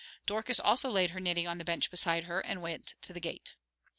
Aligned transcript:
Dorcas 0.25 0.59
also 0.59 0.89
laid 0.89 1.11
her 1.11 1.19
knitting 1.19 1.47
on 1.47 1.59
the 1.59 1.63
bench 1.63 1.91
beside 1.91 2.23
her 2.23 2.39
and 2.39 2.63
went 2.63 2.95
to 3.03 3.13
the 3.13 3.19
gate. 3.19 3.53